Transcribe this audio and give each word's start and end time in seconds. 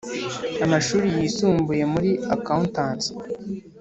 amashuri 0.65 1.07
yisumbuye 1.17 1.83
muri 1.93 2.11
Accountancy 2.35 3.09